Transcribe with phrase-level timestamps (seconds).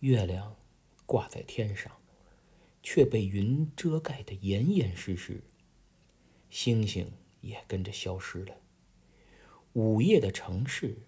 [0.00, 0.56] 月亮
[1.06, 1.92] 挂在天上，
[2.82, 5.42] 却被云遮盖得严严实实。
[6.48, 8.56] 星星也跟着消失了。
[9.74, 11.06] 午夜的城市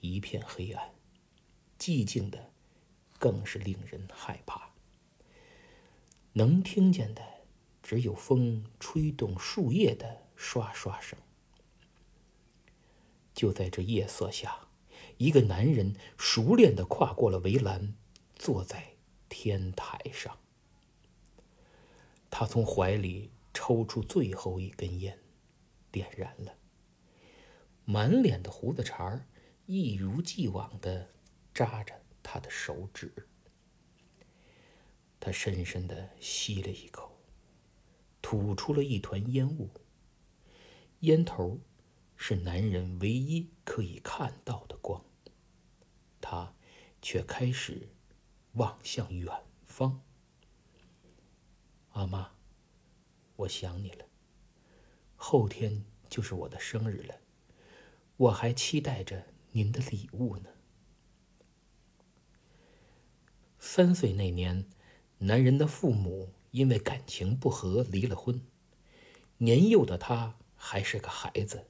[0.00, 0.94] 一片黑暗，
[1.78, 2.52] 寂静的，
[3.18, 4.70] 更是令人害怕。
[6.34, 7.22] 能听见的
[7.82, 11.18] 只有风吹动树叶的刷刷声。
[13.32, 14.68] 就在这夜色下，
[15.16, 17.94] 一个男人熟练地跨过了围栏，
[18.34, 18.96] 坐在
[19.28, 20.38] 天台上。
[22.30, 25.18] 他从怀里抽出最后一根烟，
[25.90, 26.56] 点燃了。
[27.84, 29.26] 满脸的胡子茬儿
[29.66, 31.10] 一如既往的
[31.52, 33.28] 扎着他的手指。
[35.20, 37.18] 他深深的吸了一口，
[38.20, 39.70] 吐出了一团烟雾。
[41.00, 41.60] 烟头
[42.16, 45.04] 是男人唯一可以看到的光。
[46.20, 46.54] 他
[47.00, 47.93] 却开始
[48.54, 49.32] 望向远
[49.64, 50.02] 方。
[51.90, 52.32] 阿妈，
[53.36, 54.06] 我想你了。
[55.14, 57.20] 后天就是我的生日了，
[58.16, 60.50] 我还期待着您的礼物呢。
[63.58, 64.66] 三岁那年。
[65.18, 68.44] 男人的父母因为感情不和离了婚，
[69.38, 71.68] 年幼的他还是个孩子，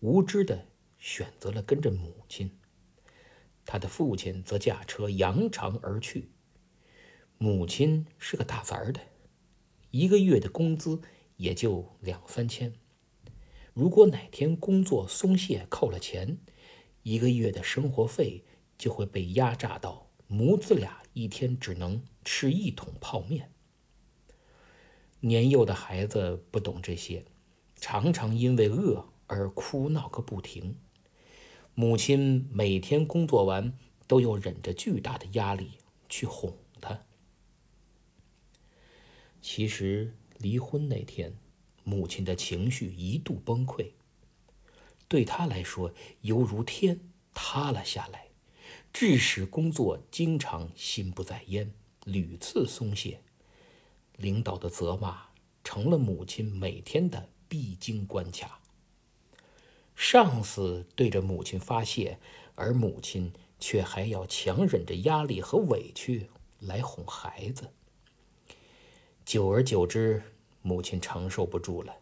[0.00, 2.58] 无知的选择了跟着母亲。
[3.66, 6.30] 他的父亲则驾车扬长而去。
[7.36, 9.00] 母亲是个打杂的，
[9.90, 11.02] 一个月的工资
[11.36, 12.72] 也就两三千。
[13.74, 16.38] 如果哪天工作松懈扣了钱，
[17.02, 18.44] 一个月的生活费
[18.78, 22.02] 就会被压榨到母子俩一天只能。
[22.28, 23.52] 吃一桶泡面。
[25.20, 27.24] 年幼的孩子不懂这些，
[27.76, 30.76] 常常因为饿而哭闹个不停。
[31.78, 35.72] 母亲每天工作完，都要忍着巨大的压力
[36.08, 37.02] 去哄他。
[39.42, 41.36] 其实离婚那天，
[41.84, 43.90] 母亲的情绪一度崩溃，
[45.06, 45.92] 对他来说
[46.22, 46.98] 犹如天
[47.34, 48.28] 塌了下来，
[48.90, 51.74] 致使工作经常心不在焉。
[52.06, 53.20] 屡次松懈，
[54.16, 55.26] 领导的责骂
[55.62, 58.62] 成了母亲每天的必经关卡。
[59.96, 62.20] 上司对着母亲发泄，
[62.54, 66.28] 而母亲却还要强忍着压力和委屈
[66.60, 67.72] 来哄孩子。
[69.24, 70.22] 久而久之，
[70.62, 71.96] 母亲承受不住了，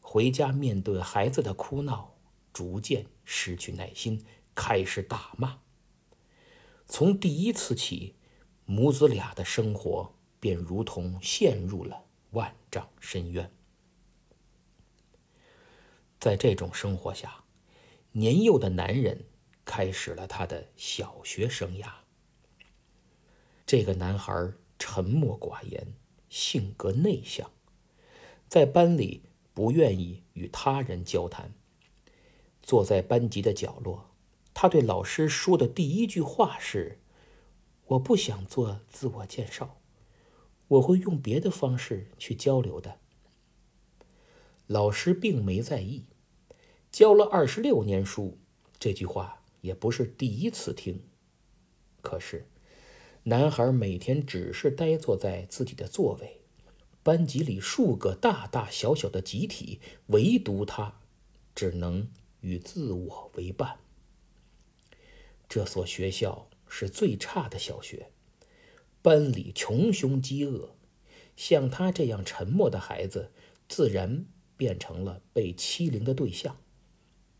[0.00, 2.14] 回家面对孩子的哭闹，
[2.52, 4.24] 逐渐失去耐心，
[4.54, 5.58] 开始大骂。
[6.86, 8.14] 从第一次起。
[8.66, 13.52] 母子俩的生活便如同陷入了万丈深渊。
[16.24, 17.44] 在这种生活下，
[18.12, 19.26] 年幼的男人
[19.66, 21.86] 开始了他的小学生涯。
[23.66, 25.92] 这个男孩沉默寡言，
[26.30, 27.50] 性格内向，
[28.48, 31.52] 在班里不愿意与他人交谈。
[32.62, 34.08] 坐在班级的角落，
[34.54, 37.00] 他对老师说的第一句话是。
[37.88, 39.78] 我不想做自我介绍，
[40.68, 42.98] 我会用别的方式去交流的。
[44.66, 46.06] 老师并没在意，
[46.94, 48.38] 教了二十六年书，
[48.78, 51.02] 这句话也不是第一次听。
[52.00, 52.46] 可是，
[53.24, 56.38] 男孩每天只是呆坐在自己的座位，
[57.02, 61.00] 班级里数个大大小小的集体，唯独他，
[61.52, 62.08] 只能
[62.42, 63.80] 与自我为伴。
[65.48, 66.48] 这所学校。
[66.66, 68.10] 是最差的小学，
[69.00, 70.74] 班里穷凶极恶，
[71.36, 73.30] 像他这样沉默的孩子，
[73.68, 74.24] 自然
[74.56, 76.56] 变成了被欺凌的对象，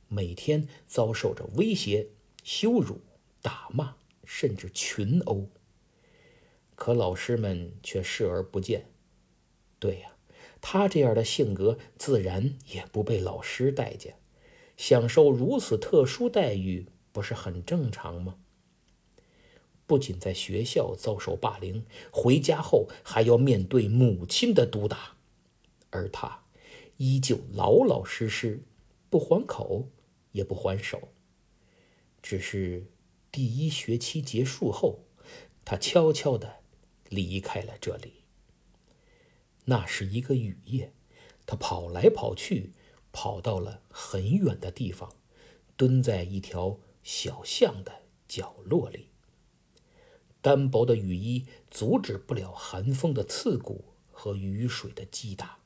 [0.09, 2.09] 每天遭受着威胁、
[2.43, 3.01] 羞辱、
[3.43, 5.49] 打骂，甚至群殴。
[6.75, 8.87] 可老师们却视而不见。
[9.79, 10.17] 对呀，
[10.61, 14.17] 他这样的性格，自然也不被老师待见，
[14.77, 18.37] 享受如此特殊待遇，不是很正常吗？
[19.87, 25.17] 不仅在学校遭受霸凌，回家后还要面对母亲的毒打，
[25.91, 26.45] 而他
[26.97, 28.63] 依旧老老实实，
[29.15, 29.91] 不还口
[30.33, 31.11] 也不还手。
[32.21, 32.91] 只是
[33.31, 35.05] 第一学期结束后，
[35.65, 36.57] 他悄悄地
[37.09, 38.25] 离开了这里。
[39.67, 40.93] 那是一个雨夜，
[41.47, 42.73] 他跑来跑去，
[43.13, 45.13] 跑到了很远的地方，
[45.77, 49.11] 蹲在一条小巷的角落里。
[50.41, 55.59] 单薄的雨衣阻止不了寒风的刺骨和雨水的击打，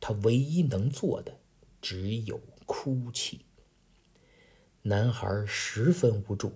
[0.00, 1.38] 他唯一能做的
[1.80, 3.46] 只有哭泣。
[4.82, 6.52] 男孩十分无助，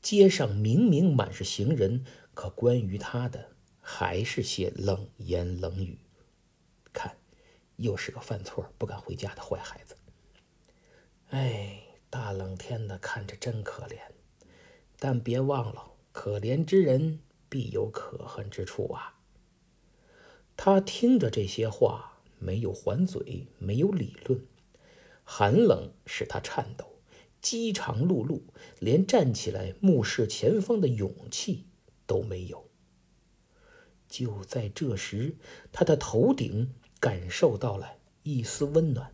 [0.00, 2.04] 街上明明满是行人，
[2.34, 5.98] 可关于他的还是些冷言冷语。
[6.92, 7.16] 看，
[7.76, 9.96] 又是个犯错不敢回家的坏孩子。
[11.28, 13.98] 哎，大冷天的看着真可怜，
[14.98, 19.20] 但别忘了，可怜之人必有可恨之处啊。
[20.56, 22.11] 他听着这些话，
[22.42, 24.44] 没有还嘴，没有理论，
[25.22, 26.86] 寒冷使他颤抖。
[27.40, 28.40] 饥肠辘辘，
[28.78, 31.66] 连站起来目视前方的勇气
[32.06, 32.70] 都没有。
[34.08, 35.36] 就在这时，
[35.72, 39.12] 他的头顶感受到了一丝温暖，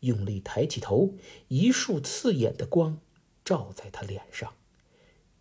[0.00, 1.14] 用力抬起头，
[1.48, 3.00] 一束刺眼的光
[3.42, 4.54] 照在他脸上。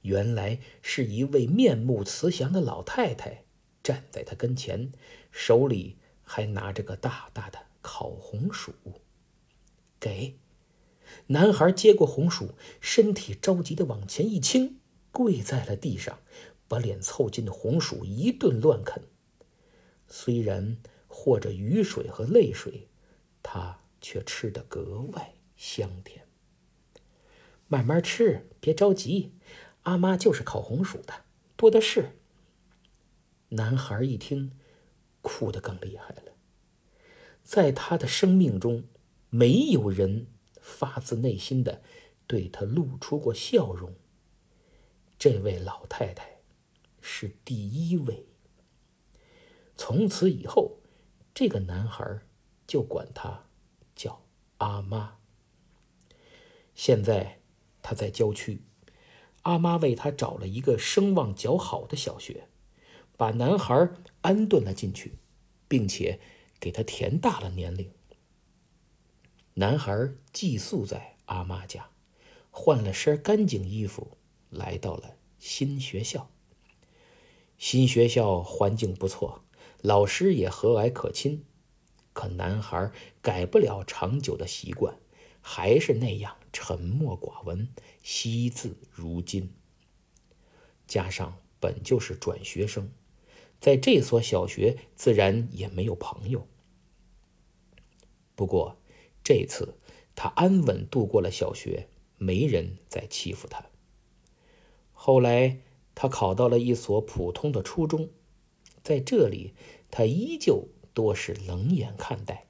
[0.04, 3.44] 原来是一位面目慈祥的老太太
[3.84, 4.94] 站在他跟前，
[5.30, 5.98] 手里
[6.34, 8.74] 还拿着个大大的烤红薯，
[10.00, 10.38] 给。
[11.28, 14.80] 男孩接过红薯，身体着急的往前一倾，
[15.12, 16.20] 跪在了地上，
[16.70, 19.04] 把脸凑近红薯一顿乱啃。
[20.08, 22.88] 虽然和着雨水和泪水，
[23.44, 26.26] 他却吃得格外香甜。
[27.68, 29.34] 慢慢吃，别着急，
[29.82, 31.26] 阿妈就是烤红薯的，
[31.58, 32.18] 多的是。
[33.50, 34.58] 男孩一听，
[35.22, 36.34] 哭得更厉害了。
[37.44, 38.84] 在他的生命中，
[39.30, 40.28] 没有人。
[40.64, 41.82] 发自内心的
[42.28, 43.96] 对他露出过笑容。
[45.18, 46.38] 这位老太太
[47.02, 48.28] 是第一位。
[49.76, 50.78] 从此以后，
[51.34, 52.20] 这个男孩
[52.68, 53.46] 就管她
[53.96, 54.22] 叫
[54.60, 55.18] 阿妈。
[56.76, 57.42] 现在
[57.82, 58.62] 他在郊区，
[59.42, 62.48] 阿妈为他找了一个声望较好的小学，
[63.18, 63.90] 把男孩
[64.22, 65.14] 安顿了进去，
[65.68, 66.20] 并且
[66.60, 67.92] 给他填大了年龄。
[69.56, 71.90] 男孩寄宿在阿妈家，
[72.50, 74.18] 换了身干净衣服，
[74.50, 76.30] 来到了新学校。
[77.58, 79.44] 新学校环境不错，
[79.82, 81.46] 老师也和蔼可亲。
[82.14, 82.92] 可男孩
[83.22, 84.98] 改不了长久的习惯，
[85.42, 87.70] 还是那样沉默寡闻，
[88.04, 89.54] 惜字如金。
[90.88, 92.92] 加上本就是转学生，
[93.62, 96.48] 在这所小学自然也没有朋友。
[98.36, 98.76] 不过，
[99.24, 99.76] 这次
[100.16, 101.88] 他安稳度过了小学，
[102.18, 103.68] 没人再欺负他。
[104.92, 105.60] 后来
[105.94, 108.10] 他考到了一所普通的初中，
[108.82, 109.54] 在这里
[109.92, 112.48] 他依旧多是冷眼看待，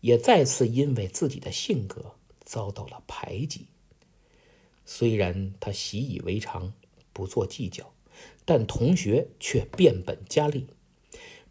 [0.00, 3.68] 也再次因为自己的性格遭到了排挤。
[4.84, 6.72] 虽然他习以为常，
[7.12, 7.92] 不做计较，
[8.48, 10.68] 但同学却变本加厉。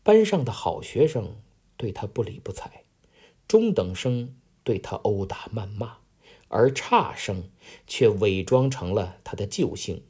[0.02, 1.36] 班上的好学生
[1.78, 2.86] 对他不理不睬，
[3.48, 4.34] 中等生。
[4.64, 6.00] 对他殴打谩骂，
[6.50, 7.50] 而差生
[7.86, 10.04] 却伪装成了他的救星，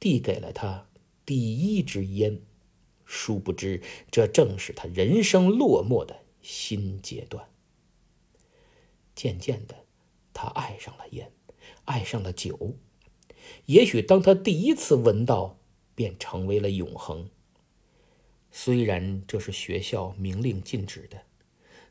[0.00, 0.88] 递给了他
[1.26, 2.40] 第一支烟。
[3.04, 7.50] 殊不知，这正是他人生落寞的新阶段。
[9.14, 9.84] 渐渐的，
[10.32, 11.30] 他爱上了烟，
[11.84, 12.76] 爱上了酒。
[13.66, 15.57] 也许当他第一次闻到，
[15.98, 17.28] 便成为了永恒。
[18.52, 21.22] 虽然这是学校明令禁止的。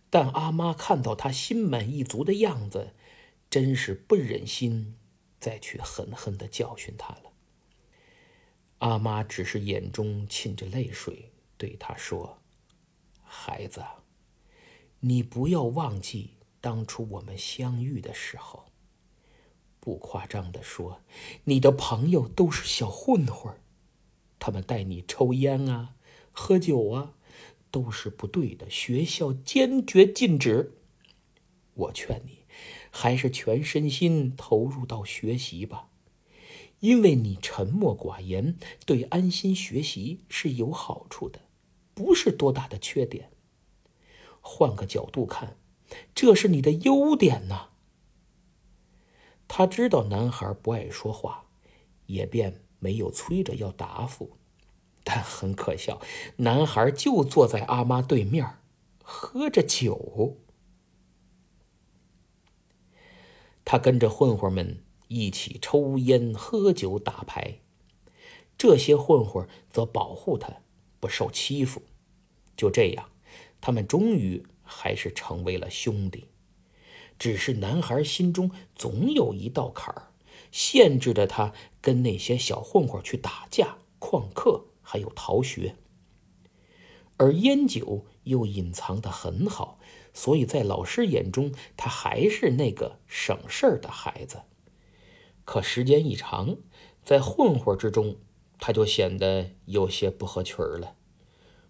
[0.09, 2.94] 但阿妈看到他心满意足的样子，
[3.50, 4.95] 真是不忍心
[5.38, 7.33] 再去狠狠的教训他了。
[8.77, 12.37] 阿妈只是眼中噙着泪水，对他说
[13.21, 13.83] ：“孩子，
[15.02, 18.68] 你不要忘记当初我们相遇的时候。
[19.81, 21.02] 不夸张的说，
[21.44, 23.59] 你的朋友都是小混混儿
[24.39, 25.95] 他们带你抽烟啊，
[26.31, 27.13] 喝酒啊。”
[27.69, 30.77] 都是不对的，学校坚决禁止。
[31.73, 32.45] 我劝你，
[32.89, 35.89] 还是全身心投入到学习吧，
[36.79, 41.41] 因为你沉默寡言，对安心学习是有好处的，
[41.94, 43.31] 不是多大的缺点。
[44.39, 45.57] 换个角度看，
[46.15, 47.71] 这是你的优点呐。
[49.47, 51.49] 他知道男孩不爱说话，
[52.06, 54.38] 也便没有催着要答复。
[55.04, 56.02] 但很可笑，
[56.38, 58.57] 男孩就坐在阿妈对面，
[59.02, 60.38] 喝着酒。
[63.64, 67.60] 他跟着混混们一起抽烟、喝酒、打牌，
[68.57, 70.62] 这些混混则保护他
[71.00, 71.81] 不受欺负。
[72.57, 73.10] 就这样，
[73.62, 76.28] 他们终于还是成为了兄弟。
[77.18, 80.06] 只是男孩心中总有一道坎儿，
[80.51, 84.66] 限制着他跟那些小混混去打架、旷课。
[84.89, 85.75] 还有逃学，
[87.18, 89.80] 而烟酒又隐藏的很好，
[90.13, 94.44] 所以在老师眼中，他还是那个省事儿的孩子。
[95.44, 96.56] 可时间一长，
[97.04, 98.16] 在混混之中，
[98.59, 100.95] 他就显得有些不合群了。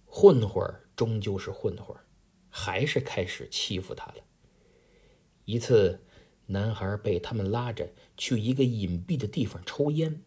[0.05, 0.63] 混混
[0.95, 1.97] 终究是混混，
[2.51, 4.17] 还是开始欺负他了。
[5.45, 6.05] 一次，
[6.45, 10.21] 男孩被他们拉着去一个隐蔽的地方抽烟，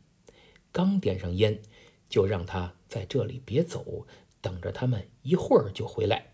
[0.71, 1.61] 刚点上烟，
[2.09, 4.07] 就让他在这里别走，
[4.41, 6.33] 等着他们一会儿就回来。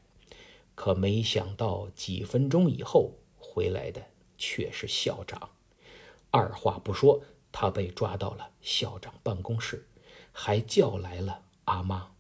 [0.75, 5.51] 可没想到，几分钟以后回来的却是校长。
[6.31, 9.89] 二话不说，他被抓到了校长办公室，
[10.33, 12.13] 还叫来了阿妈。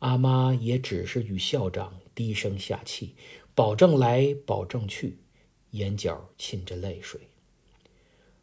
[0.00, 3.14] 阿妈也只是与校长低声下气，
[3.54, 5.18] 保证来保证去，
[5.70, 7.28] 眼角噙着泪水。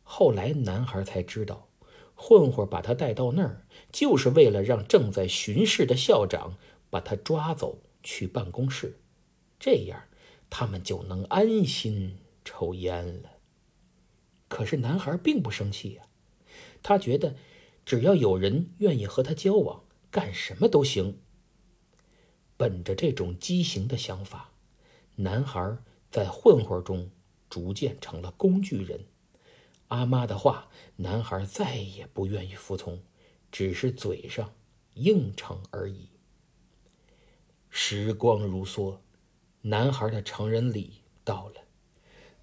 [0.07, 1.67] 后来男孩才知道，
[2.13, 6.57] 混混把他带到那儿，就是为了让正在巡视的校长
[6.89, 8.99] 把他抓走去办公室，
[9.59, 10.03] 这样
[10.49, 13.31] 他们就能安心抽烟了。
[14.47, 16.03] 可是男孩并不生气呀，
[16.83, 17.35] 他觉得
[17.83, 21.19] 只要有人愿意和他交往，干什么都行。
[22.55, 24.51] 本着这种畸形的想法，
[25.15, 25.77] 男孩
[26.09, 27.09] 在混混中
[27.49, 29.05] 逐渐成了工具人。
[29.95, 33.01] 阿妈的话，男孩再也不愿意服从，
[33.49, 34.53] 只是嘴上
[34.95, 36.09] 应承而已。
[37.69, 38.99] 时光如梭，
[39.61, 41.61] 男孩的成人礼到了，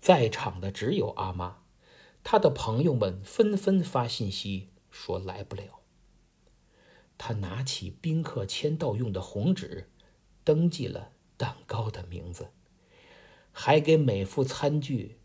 [0.01, 1.59] 在场的只有阿妈，
[2.25, 5.81] 他的朋友们纷纷发信息说来不了。
[7.19, 9.91] 他拿起宾客签到用的红纸。
[10.45, 12.49] 登记了蛋糕的名字，
[13.53, 15.21] 还给每副餐具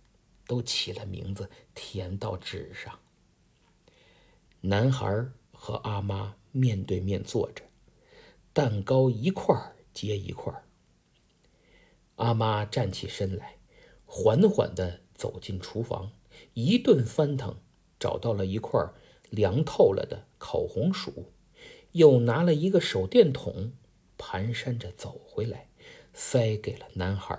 [0.48, 3.00] 都起了名字，填到纸上。
[4.62, 7.63] 男孩和阿妈面对面坐着，
[8.54, 9.56] 蛋糕一块
[9.94, 10.63] 接一块。
[12.16, 13.58] 阿妈站起身来，
[14.06, 16.12] 缓缓地走进厨房，
[16.54, 17.58] 一顿翻腾，
[18.00, 18.82] 找到了一块
[19.30, 21.32] 凉透了的烤红薯，
[21.92, 23.74] 又拿了一个手电筒。
[24.18, 25.70] 蹒跚着走回来，
[26.12, 27.38] 塞给了男孩。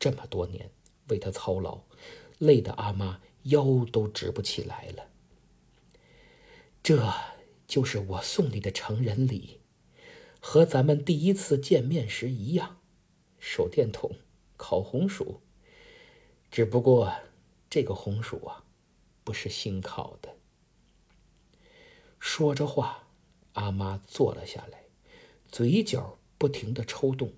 [0.00, 0.72] 这么多年
[1.10, 1.82] 为他操劳，
[2.38, 5.10] 累得阿妈腰都直不起来了。
[6.82, 7.12] 这
[7.66, 9.60] 就是我送你的成人礼，
[10.40, 12.80] 和咱们第一次见面时一样，
[13.38, 14.12] 手电筒、
[14.56, 15.42] 烤红薯。
[16.50, 17.12] 只不过
[17.68, 18.64] 这个红薯啊，
[19.22, 20.34] 不是新烤的。
[22.18, 23.06] 说着话，
[23.52, 24.80] 阿妈坐了下来。
[25.46, 27.32] 嘴角不停的抽动，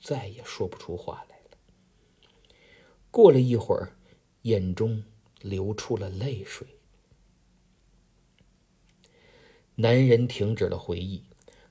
[0.00, 1.29] 再也说不出话来了。
[3.10, 3.96] 过了一会儿，
[4.42, 5.04] 眼中
[5.40, 6.66] 流出了泪水。
[9.76, 11.24] 男人停止了回忆，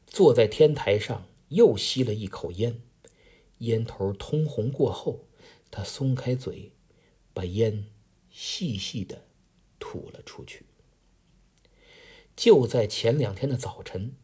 [0.08, 2.82] 坐在天台上又吸了一口烟，
[3.60, 5.28] 烟头通红过后，
[5.70, 6.72] 他松开嘴，
[7.34, 7.86] 把烟
[8.30, 9.26] 细细的
[9.80, 10.66] 吐了出去。
[12.36, 14.16] 就在前两天的早晨。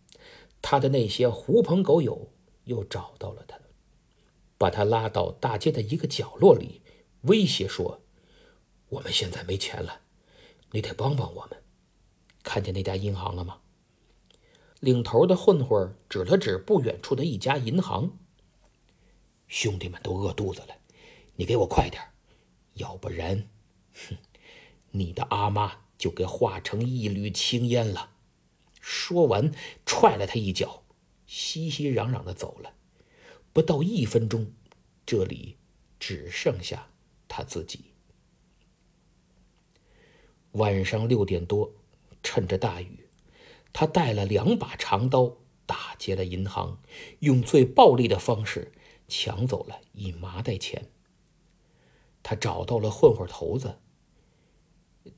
[0.67, 2.31] 他的那些狐朋狗友
[2.63, 3.59] 又找到了他，
[4.57, 6.81] 把他拉到大街的一个角落里，
[7.25, 8.01] 威胁说
[8.89, 10.01] ：“我们现在没钱了，
[10.71, 11.61] 你得帮帮我们。
[12.43, 13.61] 看见那家银行了吗？”
[14.81, 18.17] 领头的混混指了指不远处的一家银行
[19.47, 20.77] ：“兄弟们都饿肚子了，
[21.35, 22.01] 你给我快点，
[22.73, 23.49] 要不然，
[23.93, 24.17] 哼，
[24.91, 28.11] 你的阿妈就给化成一缕青烟了。”
[28.79, 29.51] 说完，
[29.83, 30.83] 踹了他一脚，
[31.25, 32.75] 熙熙攘攘的走了。
[33.51, 34.53] 不到一分钟，
[35.05, 35.57] 这里
[35.99, 36.89] 只剩下
[37.27, 37.85] 他自己。
[40.51, 41.73] 晚上六点多，
[42.23, 43.07] 趁着大雨，
[43.73, 46.81] 他带了两把长刀，打劫了银行，
[47.19, 48.71] 用最暴力的方式
[49.07, 50.89] 抢走了一麻袋钱。
[52.23, 53.79] 他找到了混混头子，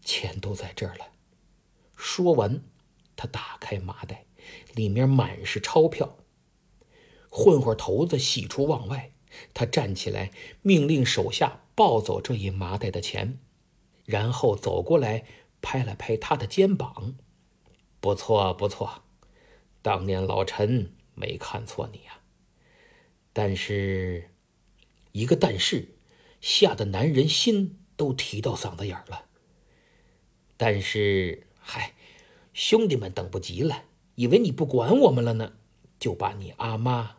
[0.01, 1.11] 钱都在这儿了。
[1.95, 2.63] 说完。
[3.19, 4.27] 他打开麻袋，
[4.75, 6.17] 里面满是钞票。
[7.31, 9.11] 混混头子喜出望外，
[9.55, 13.37] 他站起来，命令手下抱走这一麻袋的钱，
[14.03, 15.25] 然后走过来，
[15.61, 17.17] 拍了拍他的肩膀
[18.01, 19.03] ：“不错，不错，
[19.83, 22.21] 当年老陈没看错你呀。
[23.31, 24.31] 但是，
[25.11, 25.99] 一个但是，
[26.41, 29.25] 吓得男人心都提到嗓子眼了。
[30.57, 31.93] 但是，嗨。”
[32.57, 33.83] 兄弟们等不及了，
[34.15, 35.53] 以为你不管我们了呢，
[35.99, 37.17] 就把你阿妈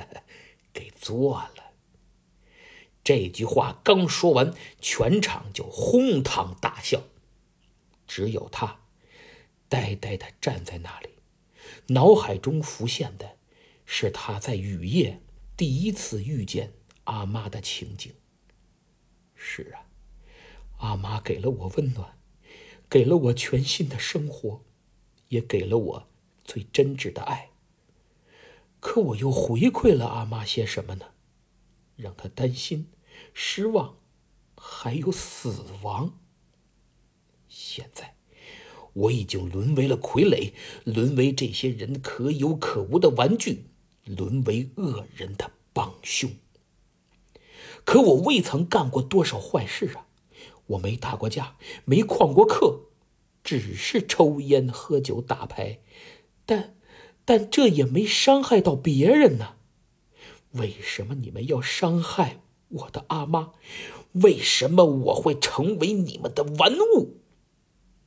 [0.74, 1.65] 给做了。
[3.06, 7.04] 这句话刚说完，全场就哄堂大笑，
[8.08, 8.80] 只有他
[9.68, 11.10] 呆呆的站在那里，
[11.94, 13.36] 脑海中浮现的
[13.84, 15.22] 是他在雨夜
[15.56, 16.72] 第一次遇见
[17.04, 18.12] 阿妈的情景。
[19.36, 19.86] 是啊，
[20.78, 22.18] 阿妈给了我温暖。
[22.90, 24.64] 给了我全新的生活，
[25.28, 26.08] 也给了我
[26.42, 27.50] 最真挚的爱。
[28.80, 31.12] 可我又回馈了阿妈些什么呢？
[31.94, 32.88] 让她担心、
[33.32, 33.96] 失望，
[34.56, 36.18] 还有死亡。
[37.48, 38.16] 现在，
[38.92, 40.52] 我已经沦为了傀儡，
[40.84, 43.66] 沦为这些人可有可无的玩具，
[44.04, 46.30] 沦为恶人的帮凶。
[47.84, 50.06] 可我未曾干过多少坏事啊！
[50.66, 52.86] 我没打过架，没旷过课，
[53.44, 55.78] 只是抽烟、喝酒、打牌，
[56.44, 56.74] 但，
[57.24, 59.54] 但这也没伤害到别人呢。
[60.52, 63.52] 为什么你们要伤害我的阿妈？
[64.12, 67.18] 为什么我会成为你们的玩物？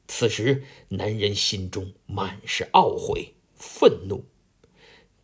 [0.07, 4.25] 此时，男人心中满是懊悔、愤怒。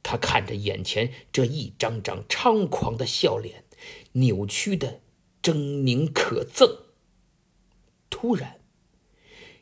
[0.04, 3.66] 他看着眼前这一张张猖狂的笑脸，
[4.12, 5.02] 扭曲的
[5.42, 6.82] 狰狞可憎。
[8.12, 8.62] 突然，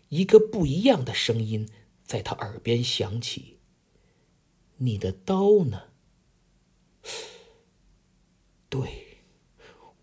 [0.10, 1.70] 一个不一样的声音
[2.04, 3.60] 在他耳边响起
[4.78, 5.84] ：“你的刀呢
[8.68, 9.03] ？”“对，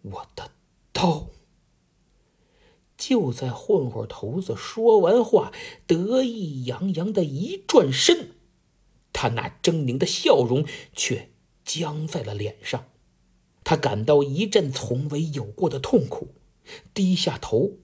[0.03, 0.51] 我的
[0.93, 1.29] 刀。”
[2.97, 5.53] 就在混混头子说完话，
[5.87, 8.33] 得意洋洋的一转身，
[9.11, 11.31] 他那狰狞的笑容却
[11.65, 12.85] 僵在了脸上。
[13.65, 16.29] 他感到一阵从未有过的痛苦，
[16.93, 17.79] 低下头，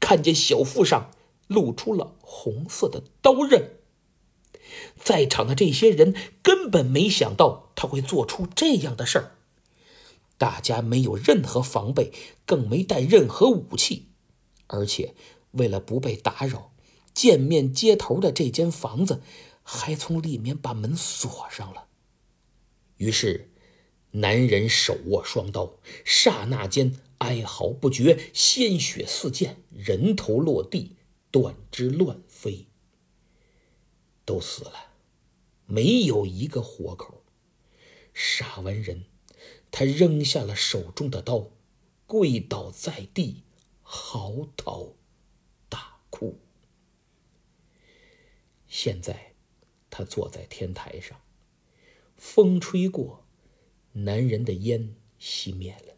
[0.00, 1.10] 看见小腹上
[1.48, 3.76] 露出了红色的刀刃。
[4.96, 9.36] 在场的这些人根本没想到他会做出这样的事儿，
[10.38, 12.12] 大家没有任何防备，
[12.44, 14.08] 更没带任何武器。
[14.66, 15.14] 而且，
[15.52, 16.72] 为了不被打扰，
[17.12, 19.22] 见面接头的这间房子
[19.62, 21.88] 还从里面把门锁上了。
[22.96, 23.50] 于是，
[24.12, 30.96] 男人手握双刀，刹那间哀嚎不绝，鲜血四溅，人头落地，
[31.30, 32.66] 断肢乱飞，
[34.24, 34.92] 都死了，
[35.66, 37.22] 没有一个活口。
[38.14, 39.04] 杀完人，
[39.72, 41.50] 他扔下了手中的刀，
[42.06, 43.42] 跪倒在地。
[43.94, 44.94] 嚎啕
[45.68, 46.38] 大哭。
[48.66, 49.34] 现在，
[49.90, 51.20] 他坐在天台上，
[52.16, 53.26] 风吹过，
[53.92, 55.94] 男人的烟熄灭了。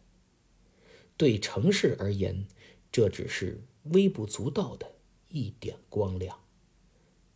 [1.15, 2.47] 对城市而言，
[2.91, 4.95] 这只是微不足道的
[5.29, 6.43] 一点光亮，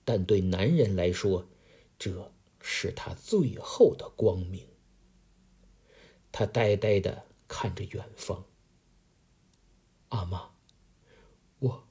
[0.03, 1.47] 但对男人来说，
[1.97, 4.67] 这是他最后的光明。
[6.31, 8.45] 他呆呆的看着远方。
[10.09, 10.51] 阿妈，
[11.59, 11.87] 我，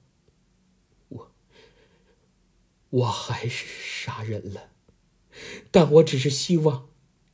[1.08, 1.32] 我，
[2.90, 4.72] 我还是杀人了，
[5.70, 6.90] 但我只是希望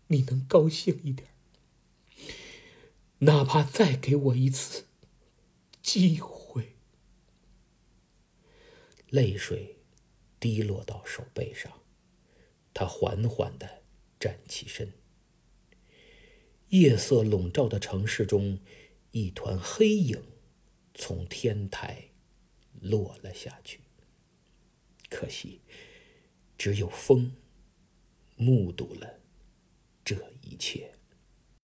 [0.08, 1.28] 你能高兴一点，
[3.20, 4.86] 哪怕再给我一次
[5.82, 6.76] 机会。
[9.08, 9.78] 泪水
[10.38, 11.80] 滴落到手背上，
[12.74, 13.82] 他缓缓的
[14.18, 14.92] 站起身。
[16.68, 18.58] 夜色笼罩的城市中，
[19.12, 20.22] 一团黑影。
[20.96, 22.10] 从天台
[22.80, 23.80] 落了下去。
[25.10, 25.60] 可惜，
[26.56, 27.34] 只有风
[28.36, 29.18] 目睹了
[30.04, 30.93] 这一切。